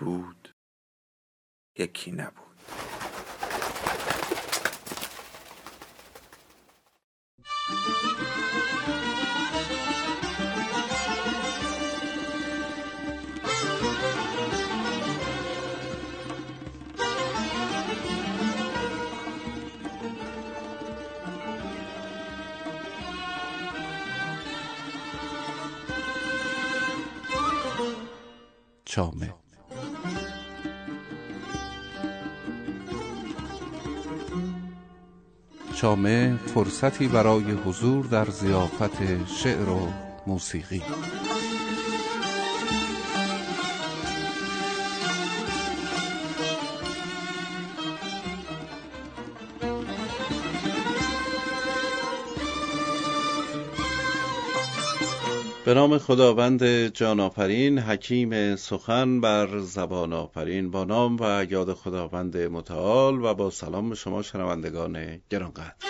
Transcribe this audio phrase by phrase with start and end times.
[0.00, 0.54] بود
[1.78, 2.50] یکی نبود.
[28.84, 29.39] چامه.
[35.80, 39.88] چامه فرصتی برای حضور در زیافت شعر و
[40.26, 40.82] موسیقی.
[55.70, 60.70] به نام خداوند جان آفرین حکیم سخن بر زبان آفرین.
[60.70, 65.89] با نام و یاد خداوند متعال و با سلام به شما شنوندگان گرانقدر.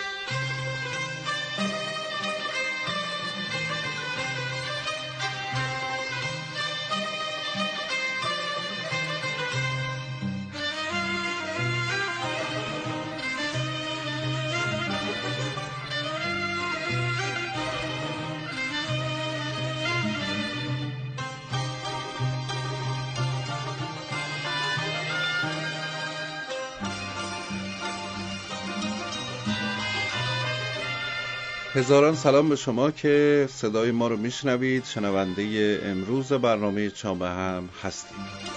[31.81, 34.85] هزاران سلام به شما که صدای ما رو میشنوید.
[34.85, 38.50] شنونده امروز برنامه چامه هم هستید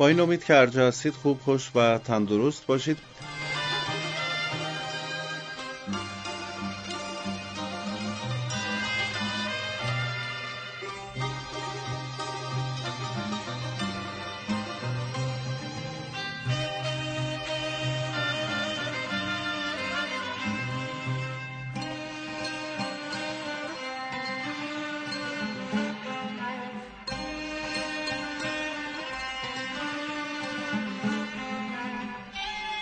[0.00, 0.54] با این امید که
[1.14, 2.98] خوب خوش و تندرست باشید.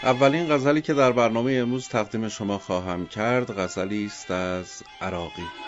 [0.09, 5.68] اولین غزلی که در برنامه امروز تقدیم شما خواهم کرد غزلی است از عراقی.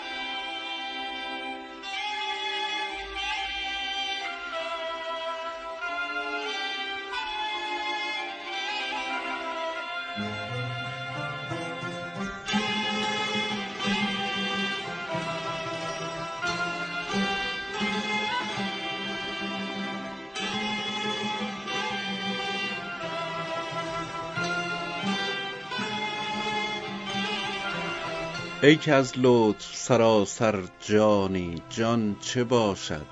[28.63, 33.05] ای که از لطف سراسر جانی جان چه باشد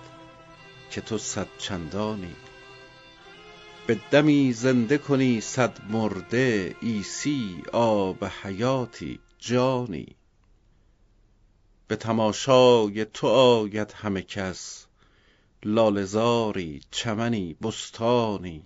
[0.92, 2.36] که تو صد چندانی؟
[3.88, 10.16] به دمی زنده کنی صد مرده عیسی آب حیاتی جانی.
[11.88, 14.86] به تماشای تو آید همه کس
[15.64, 18.64] لاله زاری چمنی بستانی.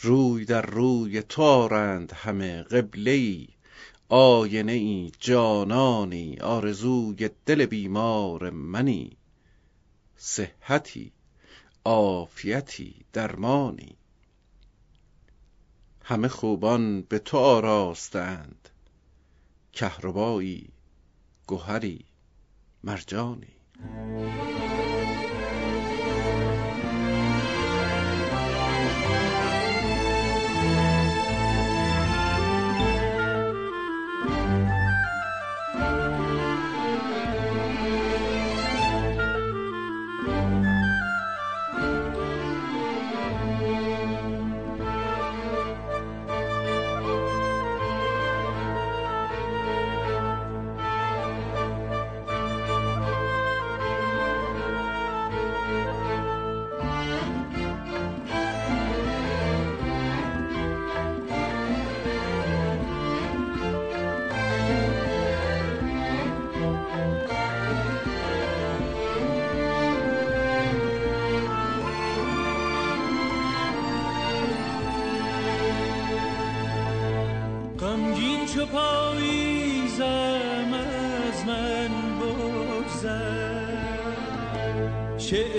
[0.00, 3.46] روی در روی تو آرند همه قبله
[4.08, 9.16] آینه ای جانانی آرزوی دل بیمار منی.
[10.16, 11.12] صحتی
[11.84, 13.96] عافیتی درمانی.
[16.02, 18.68] همه خوبان به تو آراستند.
[19.72, 20.68] کهربایی
[21.48, 22.04] گهری
[22.84, 23.56] مرجانی.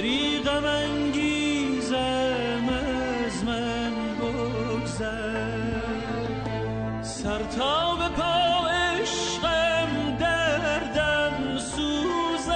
[0.07, 1.95] شعری غم انگیزم
[2.69, 5.81] از من بگذر.
[7.01, 12.53] سر تا به پا عشقم دردم سوزم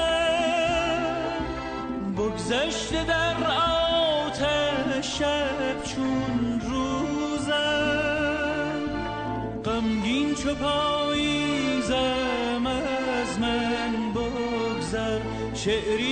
[2.17, 3.35] بگذشته در
[4.23, 8.01] آتش شب چون روزم.
[9.65, 11.95] غمگین چو پاییزم
[12.65, 15.19] از من بگذر.
[15.53, 16.10] شعری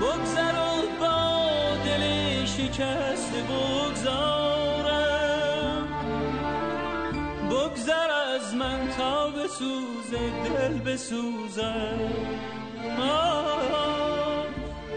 [0.00, 0.70] بگذر و
[1.00, 1.18] با
[1.84, 2.04] دل
[2.44, 4.88] شکسته بگذارم.
[7.50, 10.10] بگذر از من تا بسوز
[10.44, 12.00] دل بسوزم.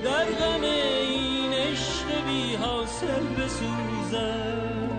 [0.04, 0.93] در غم این
[2.94, 4.90] حاصل بسوزم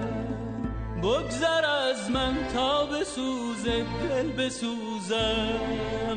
[1.03, 4.31] بگذر از من تا بسوز دل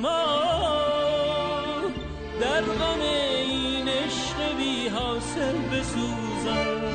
[0.05, 1.81] آه،
[2.41, 6.86] در غم این عشق بی حاصل بسوزم.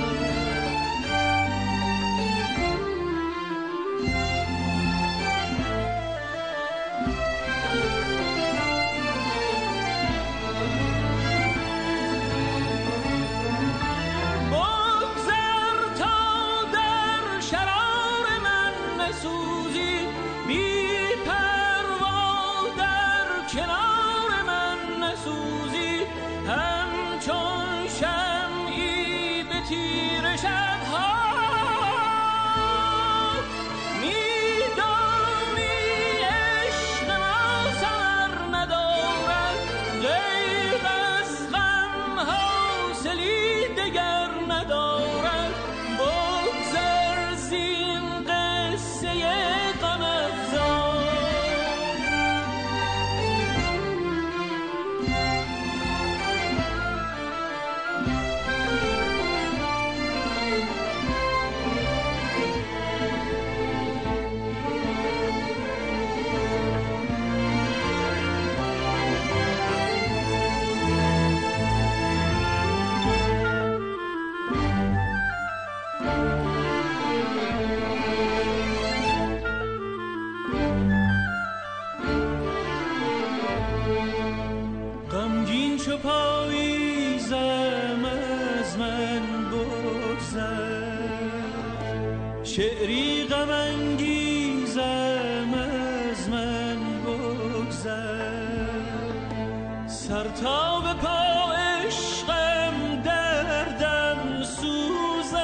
[100.13, 105.39] سر تا به پا عشقم دردم سوزم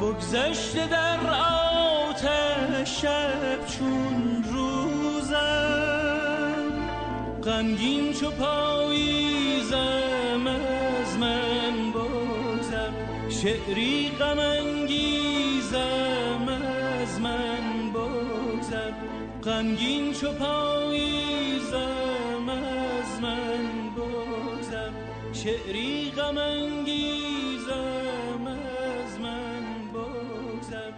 [0.00, 1.18] بگذشته در
[2.10, 5.36] آتش شب چون روزم
[7.44, 9.76] غمگین چو پاییزم
[10.46, 12.90] از من بگذر.
[13.30, 15.78] شعری غم انگیزم
[16.48, 18.92] از من بگذر.
[19.44, 20.73] غمگین چو پاییزم
[25.44, 27.74] شعری غم انگیزم
[28.46, 29.62] از من
[29.94, 30.92] بگذر.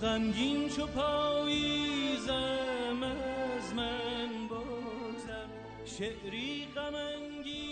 [0.00, 2.32] غمگین چو پاییزم
[3.02, 5.46] از من بگذر.
[5.84, 7.69] شعری غم انگیزم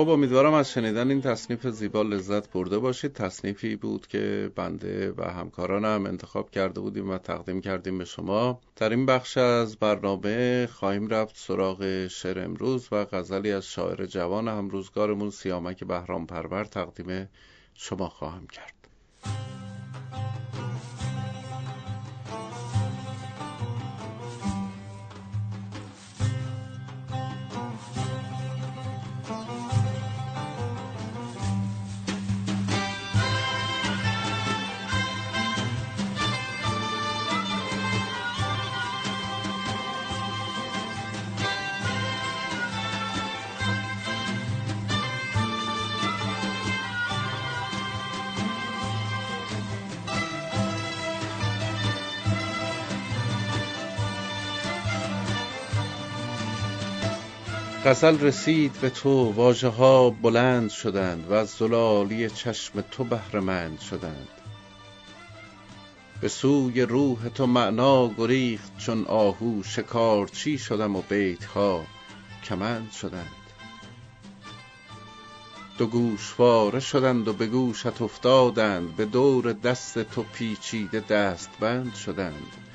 [0.00, 3.12] خب امیدوارم از شنیدن این تصنیف زیبا لذت برده باشید.
[3.12, 8.60] تصنیفی بود که بنده و همکارانم انتخاب کرده بودیم و تقدیم کردیم به شما.
[8.76, 14.48] در این بخش از برنامه خواهیم رفت سراغ شعر امروز و غزلی از شاعر جوان
[14.48, 17.28] همروزگارمون سیامک بهرام پرور تقدیم
[17.74, 18.74] شما خواهم کرد.
[57.90, 64.28] غزل رسید به تو واژه ها بلند شدند و از زلالی چشم تو بهرهمند شدند.
[66.20, 71.84] به سوی روح تو معنا گریخت چون آهو شکارچی شدم و بیت ها
[72.44, 73.36] کمند شدند.
[75.78, 82.69] دو گوشواره شدند و به گوشت افتادند به دور دست تو پیچیده دستبند شدند.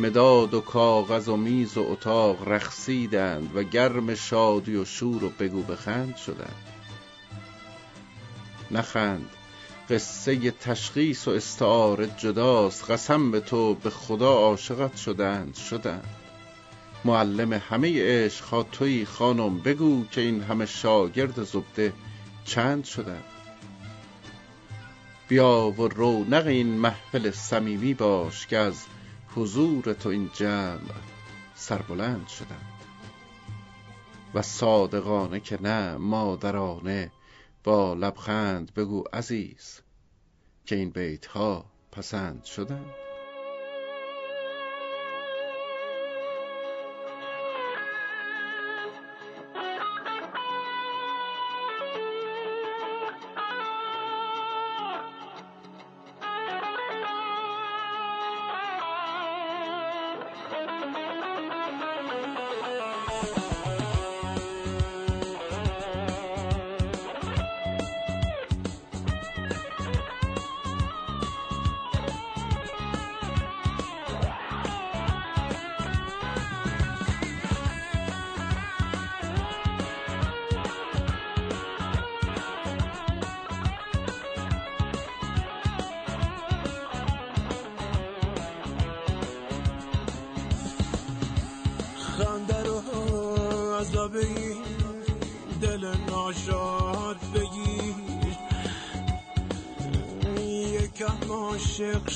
[0.00, 5.62] مداد و کاغذ و میز و اتاق رقصیدند و گرم شادی و شور و بگو
[5.62, 6.56] بخند شدند.
[8.70, 9.30] نخند.
[9.90, 12.90] قصه تشخیص و استعاره جداست.
[12.90, 16.16] قسم به تو به خدا عاشقت شدند شدند.
[17.04, 21.92] معلم همه عشقها تویی خانم بگو که این همه شاگرد زبده
[22.44, 23.24] چند شدند.
[25.28, 28.74] بیا و رونق این محفل صمیمی باش که از
[29.34, 30.80] حضور تو این جمع
[31.54, 32.80] سربلند شدند.
[34.34, 37.12] و صادقانه که نه مادرانه
[37.64, 39.80] با لبخند بگو عزیز
[40.66, 43.09] که این بیت ها پسند شدند.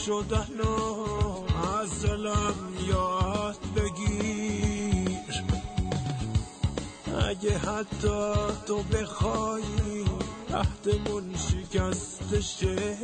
[0.06, 1.04] شدن و
[1.80, 2.54] از دلم
[2.88, 5.44] یاد بگیر.
[7.28, 8.34] اگه حتی
[8.66, 9.62] تو بخوای
[10.54, 12.96] عهدمون شکسته شه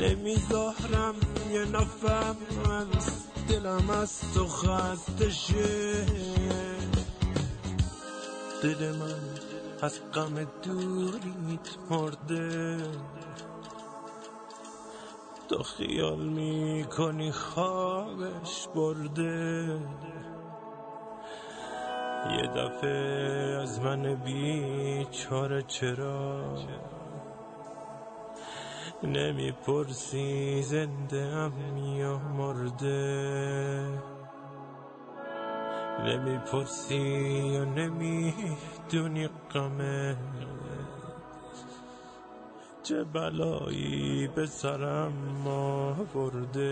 [0.00, 1.14] نمی‌ذارم
[1.52, 2.34] یه نفر
[3.48, 6.06] دلم از تو خسته شه.
[8.62, 9.20] دل من
[9.82, 12.78] از غم دوریت مرده.
[15.54, 19.78] تو خیال می‌کنی خوابش برده؟
[22.30, 26.44] یه دفعه از من بیچاره چرا؟
[29.02, 33.88] نمی‌پرسی زنده ام یا مرده؟
[36.04, 36.98] نمی‌پرسی
[37.54, 40.16] یا نمی‌دونی قمه
[42.84, 46.64] چه بلایی به سرم آورده.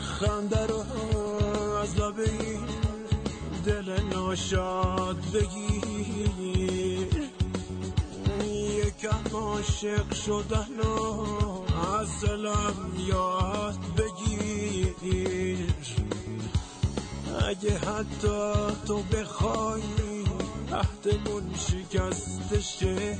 [0.00, 0.84] خنده رو
[1.82, 2.30] از لبه
[3.66, 7.08] دل ناشاد بگیر.
[8.44, 11.26] یکم عاشق شدن و
[12.00, 15.67] از دلم یاد بگیر.
[17.48, 18.38] اگه حتی
[18.86, 19.82] تو بخوای
[20.72, 23.16] عهدمون شکسته شه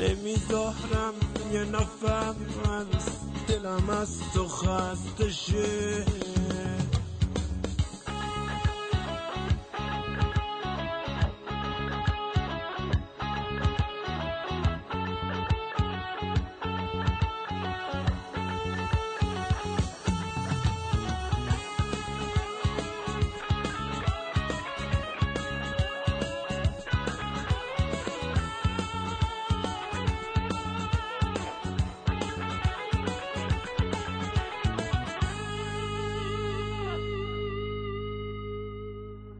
[0.00, 1.14] نمی‌ذارم
[1.52, 2.34] یه نفر
[2.64, 3.06] از
[3.48, 6.04] دلم از تو خسته شه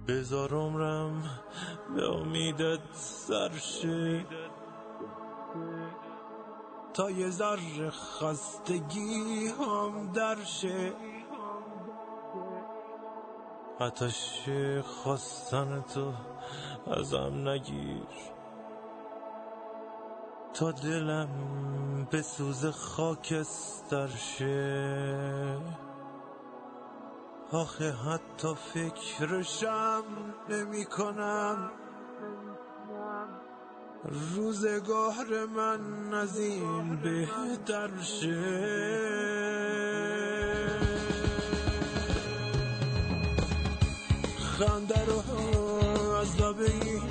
[0.08, 1.22] بذار عمرم
[1.96, 4.24] به امیدت سرشه
[6.94, 10.92] تا یه ذره خستگی هم درشه
[13.78, 14.48] آتش
[14.84, 16.12] خواستن تو
[16.92, 18.06] ازم نگیر.
[20.54, 21.28] تا دلم
[22.10, 25.56] به سوز خاکستر شه.
[27.52, 30.02] آخه حتی فکرشم
[30.48, 31.70] نمی کنم.
[34.04, 38.98] روزگار من از این بهتر شه.
[44.58, 45.22] خنده رو
[46.16, 47.02] از لب این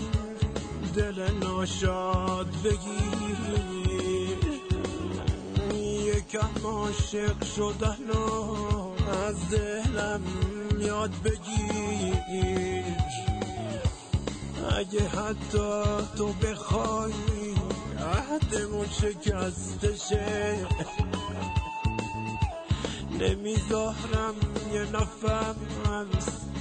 [0.96, 3.38] دل ناشاد بگیر.
[5.74, 10.22] یکم عاشق شدن و از دلم
[10.80, 12.84] یاد بگیر.
[14.78, 15.84] اگه حتی
[16.18, 17.14] تو بخوای
[18.00, 20.56] عهدمون شکستشه
[23.20, 24.36] نمی‌ذارم
[24.74, 25.56] یه نفر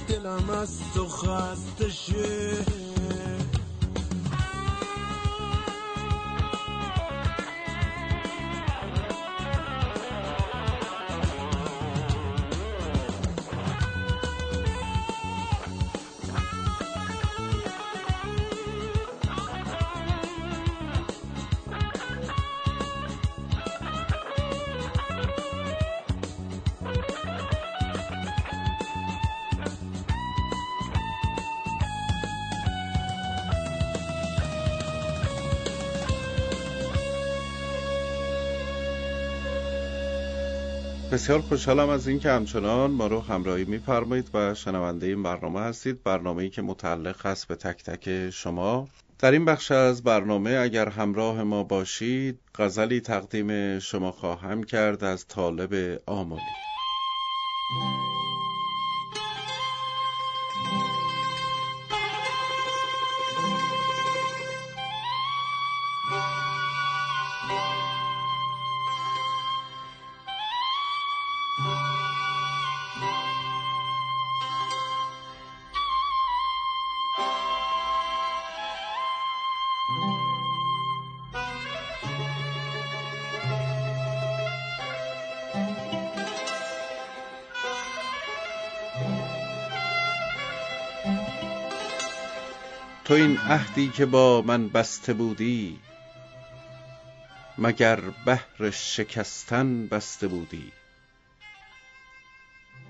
[0.07, 2.86] دلم از تو خسته شه.
[41.11, 46.03] بسیار خوشحالم از اینکه همچنان ما رو همراهی میفرمایید و شنونده این برنامه هستید.
[46.03, 48.87] برنامه‌ای که متعلق هست به تک تک شما.
[49.19, 55.27] در این بخش از برنامه اگر همراه ما باشید غزلی تقدیم شما خواهم کرد از
[55.27, 56.41] طالب آملی
[93.17, 95.79] این عهدی که با من بسته بودی
[97.57, 100.71] مگر بهر شکستن بسته بودی؟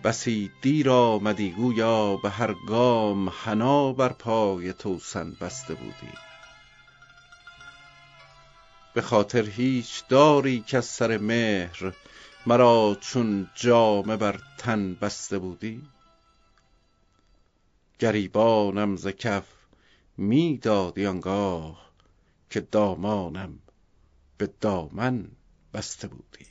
[0.03, 6.13] بسی دیر آمدی گویا به هر گام حنا بر پای توسن بسته بودی.
[8.93, 11.93] به خاطر هیچ داری کز سر مهر
[12.45, 15.81] مرا چون جامه بر تن بسته بودی؟
[17.99, 19.56] گریبانم ز کف
[20.17, 21.91] می دادی آنگاه
[22.49, 23.59] که دامانم
[24.37, 25.27] به دامن
[25.73, 26.45] بسته بودی.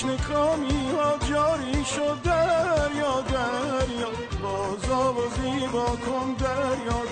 [0.00, 4.10] تشنه کامی ها جاری شد دریا دریا.
[4.42, 7.09] بازا و زیبا کن دریا.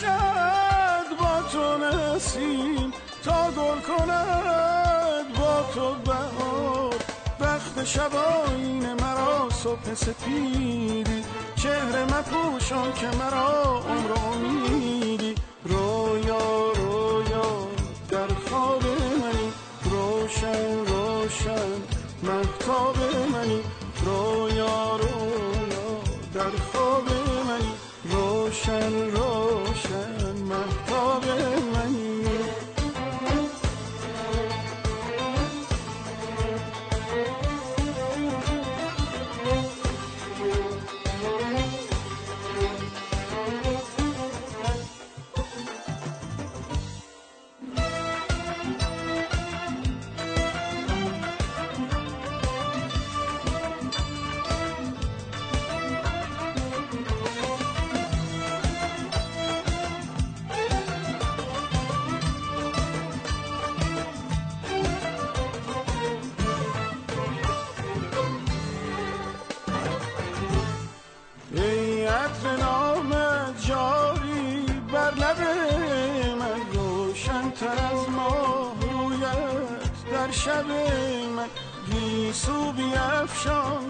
[0.00, 2.92] پرکشد با تو نسیم
[3.24, 6.94] تا گل کند با تو بهار.
[7.40, 11.24] وقت شباین مرا صبح سپیدی
[11.56, 15.34] چهره مپوشان که مرا عمر امیدی
[15.64, 17.68] رویا رویا
[18.10, 19.52] در خواب منی
[19.84, 21.70] روشن روشن
[22.22, 22.96] محتاب
[23.32, 23.62] منی.
[24.04, 26.00] رویا رویا
[26.34, 26.79] در خواب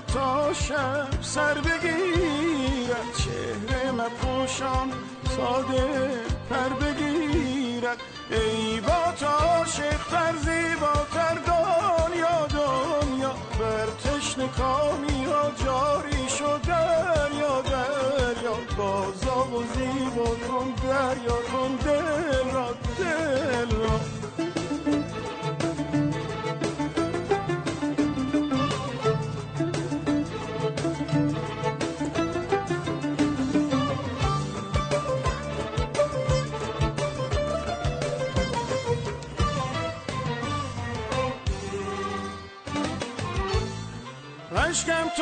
[0.06, 4.92] تا شب سر بگیرد چهره مپوشان
[5.36, 6.10] ساده
[6.50, 7.98] پر بگیرد
[8.30, 13.34] ای با تو عاشق تر دنیا دنیا.
[13.58, 18.56] بر تشن کامی ها جاری شد دریا دریا.
[18.76, 21.76] بازا و زیبا کن دریا کن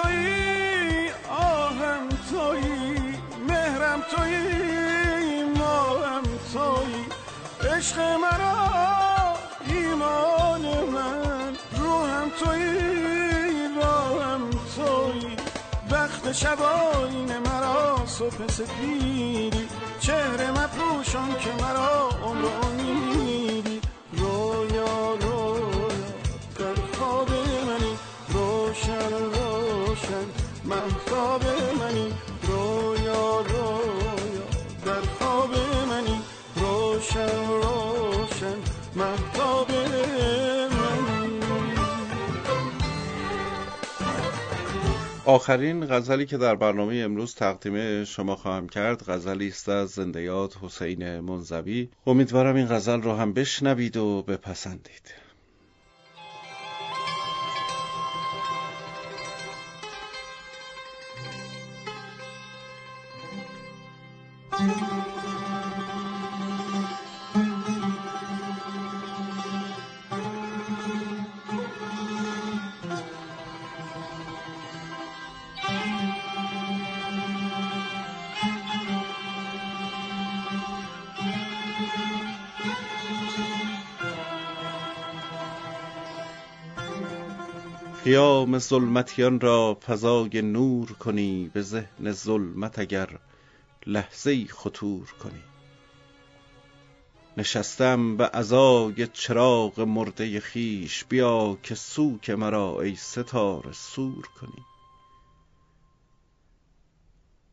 [0.03, 3.15] تویی آهم تویی
[3.49, 7.05] مهرم تویی ماهم تویی.
[7.77, 9.35] عشق مرا
[9.67, 10.61] ایمان
[10.93, 15.37] من روحم تویی راهم تویی.
[15.91, 19.69] وقت شباین مرا صبح سپیدی
[20.01, 22.49] چهره مپوشان که مرا عمر
[30.69, 31.45] محتاب
[31.81, 34.45] منی رویا رویا.
[34.87, 35.51] در خواب
[35.89, 36.21] منی
[36.57, 38.57] روشن روشن.
[38.97, 40.19] محتاب منی.
[45.25, 51.21] آخرین غزلی که در برنامه امروز تقدیم شما خواهم کرد غزلی است از زندیات حسین
[51.21, 51.89] منزوی.
[52.07, 55.28] امیدوارم این غزل رو هم بشنوید و بپسندید.
[88.05, 93.09] قیام ظلمتیان را فضای نور کنی به ذهن ظلمت اگر
[93.89, 95.43] لحظه خطور کنی.
[97.37, 104.65] نشستم به عزای چراغ مرده خیش بیا که سوک مرا ای ستاره سور کنی.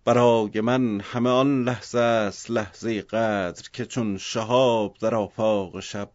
[0.06, 6.12] برای من همه آن لحظه است لحظه قدر که چون شهاب در آفاق شب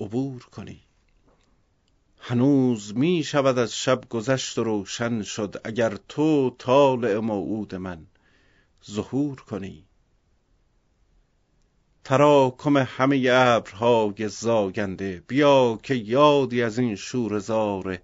[0.00, 0.80] عبور کنی.
[2.18, 8.06] هنوز می شود از شب گذشت و روشن شد اگر تو طالع موعود من.
[8.90, 9.84] ظهور کنی.
[12.04, 18.02] تراکم همه ابرهای زاینده بیا که یادی از این شور زاره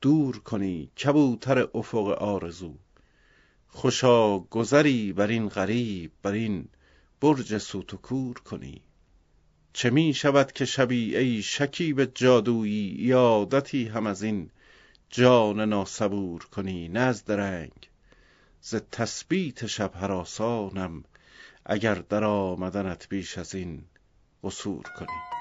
[0.00, 2.74] دور کنی کبوتر افق آرزو.
[3.68, 6.68] خوشا گذری بر این غریب بر این
[7.20, 8.80] برج سوت و کور کنی.
[9.72, 14.50] چه می شود که شبی ای شکیب جادویی عادتی هم از این
[15.10, 17.88] جان ناصبور کنی نه از درنگ.
[18.60, 21.04] ز تثبیت شب هراسانم
[21.64, 23.84] اگر در آمدنت بیش از این
[24.44, 25.35] قصور کنی.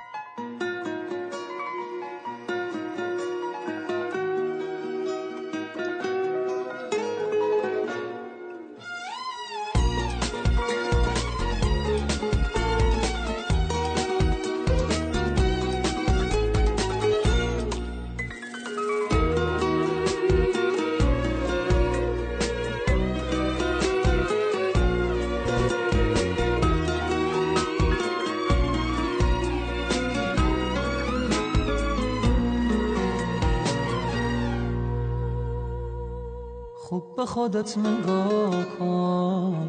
[37.18, 39.68] به خودت نگاه کن.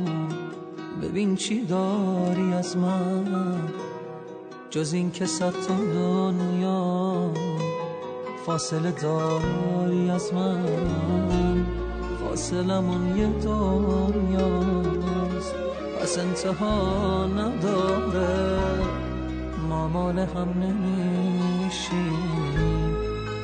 [1.02, 3.58] ببین چی داری از من.
[4.70, 5.52] جز این که صد
[5.94, 7.32] دنیا
[8.46, 11.66] فاصله داری از من.
[12.20, 14.74] فاصلمون یه دنیاست
[16.00, 18.58] پس انتها نداره.
[19.68, 22.16] ما مال هم نمیشیم.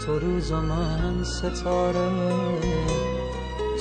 [0.07, 3.12] تو روز من ستاره.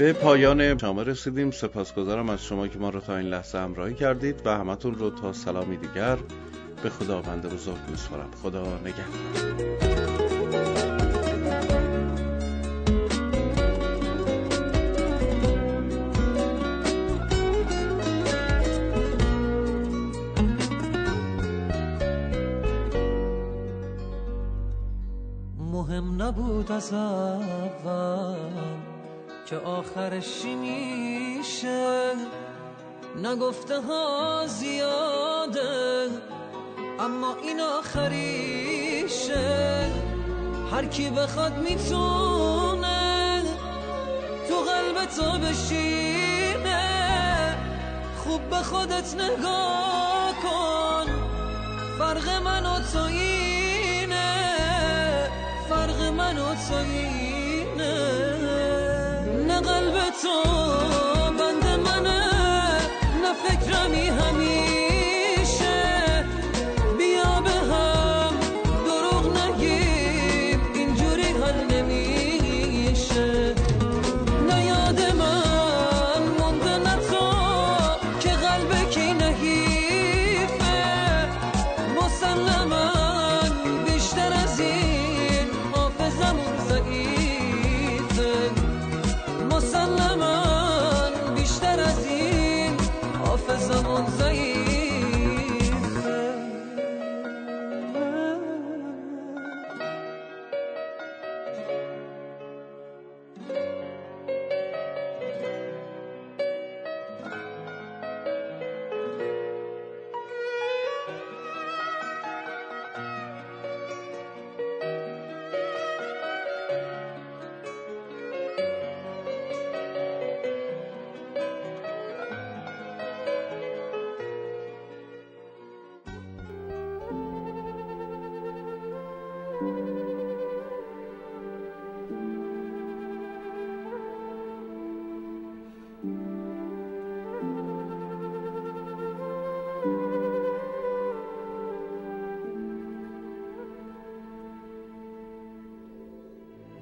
[0.00, 1.50] پایان شما رسیدیم.
[1.50, 5.32] سپاسگزارم از شما که ما رو تا این لحظه همراهی کردید و همتون رو تا
[5.32, 6.18] سلامی دیگر
[6.82, 8.30] به خداوند بزرگ میسپارم.
[8.42, 9.04] خدا نگهدار.
[25.58, 28.36] مهم نبود از اول
[29.50, 32.12] که آخرش میشه؟
[33.16, 36.08] نگفته ها زیاده
[37.00, 39.40] اما این آخریشه.
[40.72, 43.42] هر کی بخواد می‌تونه
[44.48, 46.90] تو قلب تو بشینه.
[48.24, 51.06] خوب به خودت نگاه کن
[51.98, 53.04] فرق من و تو
[60.22, 60.42] تو
[61.38, 62.20] بند منه
[63.22, 64.69] نه فکرمی همیشه